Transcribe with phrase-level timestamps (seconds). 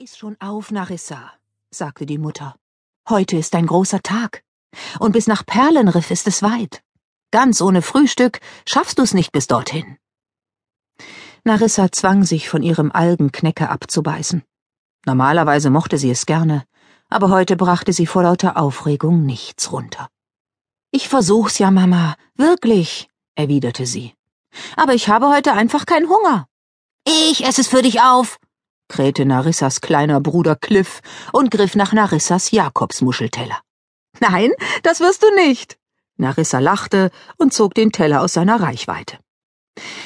[0.00, 1.30] Iss schon auf, Narissa,
[1.70, 2.54] sagte die Mutter.
[3.06, 4.42] Heute ist ein großer Tag.
[4.98, 6.82] Und bis nach Perlenriff ist es weit.
[7.32, 9.98] Ganz ohne Frühstück schaffst du's nicht bis dorthin.
[11.44, 14.42] Narissa zwang sich von ihrem Algenknecke abzubeißen.
[15.04, 16.64] Normalerweise mochte sie es gerne,
[17.10, 20.08] aber heute brachte sie vor lauter Aufregung nichts runter.
[20.92, 24.14] Ich versuch's ja, Mama, wirklich, erwiderte sie.
[24.76, 26.46] Aber ich habe heute einfach keinen Hunger.
[27.06, 28.38] Ich esse es für dich auf,
[28.90, 31.00] krähte Narissas kleiner Bruder Cliff
[31.32, 33.58] und griff nach Narissas Jakobsmuschelteller.
[34.20, 34.52] Nein,
[34.82, 35.78] das wirst du nicht.
[36.18, 39.18] Narissa lachte und zog den Teller aus seiner Reichweite.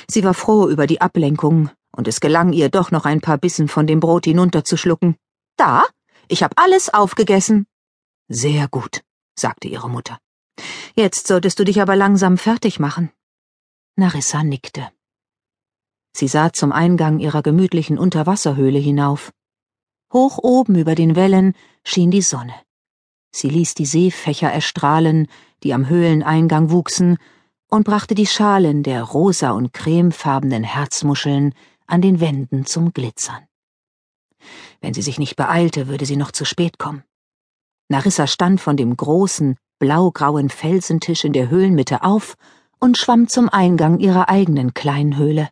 [0.09, 3.67] Sie war froh über die Ablenkung, und es gelang ihr doch noch ein paar Bissen
[3.67, 5.17] von dem Brot hinunterzuschlucken.
[5.57, 5.85] Da,
[6.29, 7.67] ich hab alles aufgegessen.
[8.29, 9.03] Sehr gut,
[9.39, 10.19] sagte ihre Mutter.
[10.95, 13.11] Jetzt solltest du dich aber langsam fertig machen.
[13.97, 14.89] Narissa nickte.
[16.17, 19.33] Sie sah zum Eingang ihrer gemütlichen Unterwasserhöhle hinauf.
[20.13, 22.55] Hoch oben über den Wellen schien die Sonne.
[23.33, 25.27] Sie ließ die Seefächer erstrahlen,
[25.65, 27.19] die am Höhleneingang wuchsen,
[27.69, 31.53] und brachte die Schalen der rosa und cremefarbenen Herzmuscheln
[31.89, 33.49] an den Wänden zum Glitzern.
[34.81, 37.03] Wenn sie sich nicht beeilte, würde sie noch zu spät kommen.
[37.89, 42.37] Narissa stand von dem großen, blaugrauen Felsentisch in der Höhlenmitte auf
[42.79, 45.49] und schwamm zum Eingang ihrer eigenen kleinen Höhle.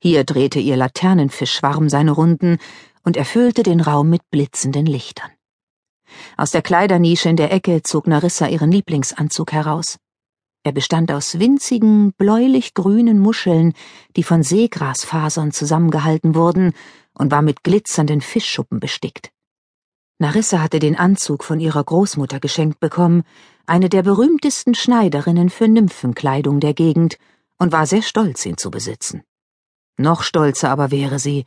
[0.00, 2.58] Hier drehte ihr Laternenfischschwarm seine Runden
[3.02, 5.30] und erfüllte den Raum mit blitzenden Lichtern.
[6.36, 9.98] Aus der Kleidernische in der Ecke zog Narissa ihren Lieblingsanzug heraus.
[10.62, 13.72] Er bestand aus winzigen, bläulich-grünen Muscheln,
[14.16, 16.72] die von Seegrasfasern zusammengehalten wurden
[17.14, 19.30] und war mit glitzernden Fischschuppen bestickt.
[20.18, 23.22] Narissa hatte den Anzug von ihrer Großmutter geschenkt bekommen,
[23.66, 27.18] eine der berühmtesten Schneiderinnen für Nymphenkleidung der Gegend,
[27.56, 29.22] und war sehr stolz, ihn zu besitzen.
[29.98, 31.44] Noch stolzer aber wäre sie,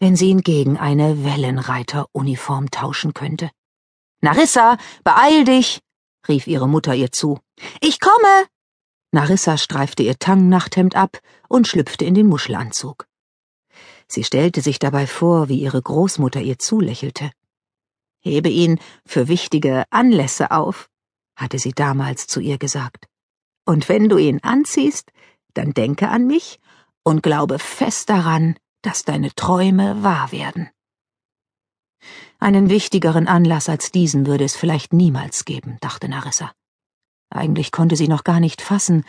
[0.00, 3.50] wenn sie ihn gegen eine Wellenreiteruniform tauschen könnte.
[4.22, 5.80] Narissa, beeil dich,
[6.26, 7.38] rief ihre Mutter ihr zu.
[7.80, 8.46] Ich komme!
[9.12, 11.18] Narissa streifte ihr Tangnachthemd ab
[11.48, 13.06] und schlüpfte in den Muschelanzug.
[14.08, 17.30] Sie stellte sich dabei vor, wie ihre Großmutter ihr zulächelte.
[18.20, 20.88] Hebe ihn für wichtige Anlässe auf,
[21.36, 23.06] hatte sie damals zu ihr gesagt.
[23.66, 25.12] Und wenn du ihn anziehst,
[25.54, 26.58] dann denke an mich
[27.04, 30.68] und glaube fest daran, dass deine Träume wahr werden.
[32.38, 36.52] Einen wichtigeren Anlass als diesen würde es vielleicht niemals geben, dachte Narissa.
[37.30, 39.04] Eigentlich konnte sie noch gar nicht fassen,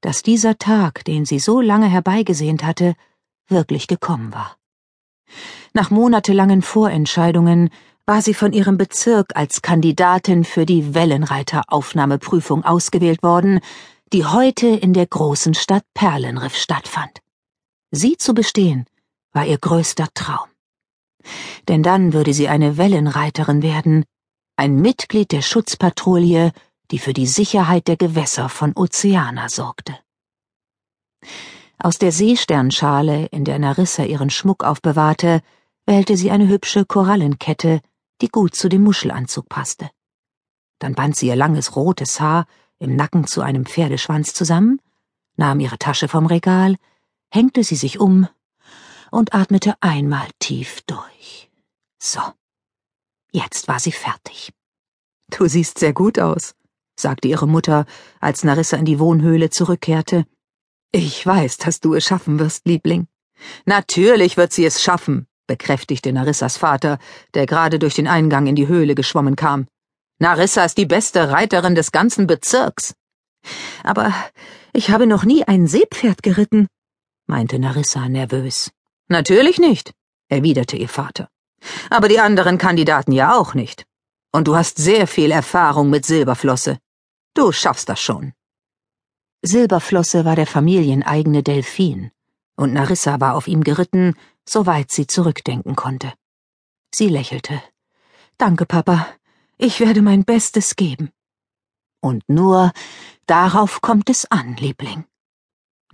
[0.00, 2.94] dass dieser Tag, den sie so lange herbeigesehnt hatte,
[3.48, 4.56] wirklich gekommen war.
[5.72, 7.70] Nach monatelangen Vorentscheidungen
[8.06, 13.60] war sie von ihrem Bezirk als Kandidatin für die Wellenreiteraufnahmeprüfung ausgewählt worden,
[14.12, 17.20] die heute in der großen Stadt Perlenriff stattfand.
[17.96, 18.84] Sie zu bestehen
[19.32, 20.48] war ihr größter Traum.
[21.66, 24.04] Denn dann würde sie eine Wellenreiterin werden,
[24.56, 26.52] ein Mitglied der Schutzpatrouille,
[26.90, 29.98] die für die Sicherheit der Gewässer von Ozeana sorgte.
[31.78, 35.40] Aus der Seesternschale, in der Narissa ihren Schmuck aufbewahrte,
[35.86, 37.80] wählte sie eine hübsche Korallenkette,
[38.20, 39.90] die gut zu dem Muschelanzug passte.
[40.80, 42.46] Dann band sie ihr langes rotes Haar
[42.78, 44.80] im Nacken zu einem Pferdeschwanz zusammen,
[45.36, 46.76] nahm ihre Tasche vom Regal,
[47.30, 48.28] hängte sie sich um
[49.10, 51.50] und atmete einmal tief durch.
[51.98, 52.20] So.
[53.32, 54.52] Jetzt war sie fertig.
[55.30, 56.54] Du siehst sehr gut aus,
[56.98, 57.84] sagte ihre Mutter,
[58.20, 60.26] als Narissa in die Wohnhöhle zurückkehrte.
[60.92, 63.08] Ich weiß, dass du es schaffen wirst, Liebling.
[63.66, 66.98] Natürlich wird sie es schaffen, bekräftigte Narissas Vater,
[67.34, 69.66] der gerade durch den Eingang in die Höhle geschwommen kam.
[70.18, 72.94] Narissa ist die beste Reiterin des ganzen Bezirks.
[73.82, 74.14] Aber
[74.72, 76.68] ich habe noch nie ein Seepferd geritten,
[77.26, 78.70] meinte Narissa nervös.
[79.08, 79.92] Natürlich nicht,
[80.28, 81.28] erwiderte ihr Vater.
[81.90, 83.86] Aber die anderen Kandidaten ja auch nicht.
[84.32, 86.78] Und du hast sehr viel Erfahrung mit Silberflosse.
[87.34, 88.32] Du schaffst das schon.
[89.42, 92.10] Silberflosse war der familieneigene Delfin,
[92.56, 94.14] und Narissa war auf ihm geritten,
[94.48, 96.12] soweit sie zurückdenken konnte.
[96.92, 97.62] Sie lächelte.
[98.38, 99.06] Danke, Papa.
[99.58, 101.10] Ich werde mein Bestes geben.
[102.00, 102.72] Und nur
[103.26, 105.04] darauf kommt es an, Liebling.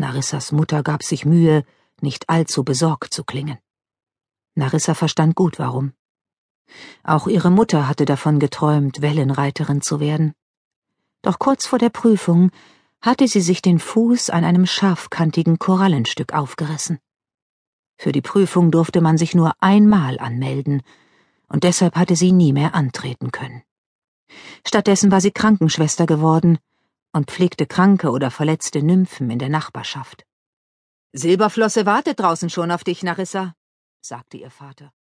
[0.03, 1.65] Narissas Mutter gab sich Mühe,
[2.01, 3.59] nicht allzu besorgt zu klingen.
[4.57, 5.93] Narissa verstand gut warum.
[7.05, 10.35] Auch ihre Mutter hatte davon geträumt, Wellenreiterin zu werden.
[11.23, 12.51] Doch kurz vor der Prüfung
[13.01, 16.99] hatte sie sich den Fuß an einem scharfkantigen Korallenstück aufgerissen.
[17.97, 20.83] Für die Prüfung durfte man sich nur einmal anmelden,
[21.47, 23.63] und deshalb hatte sie nie mehr antreten können.
[24.67, 26.59] Stattdessen war sie Krankenschwester geworden
[27.13, 30.25] und pflegte kranke oder verletzte Nymphen in der Nachbarschaft.
[31.13, 33.55] Silberflosse wartet draußen schon auf dich, Narissa,
[34.01, 34.93] sagte ihr Vater.